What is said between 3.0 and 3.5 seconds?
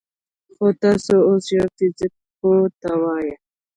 ووايئ: